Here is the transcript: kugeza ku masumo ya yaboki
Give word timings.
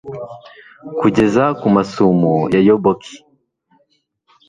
kugeza 0.99 1.43
ku 1.59 1.67
masumo 1.75 2.33
ya 2.53 2.61
yaboki 2.67 3.15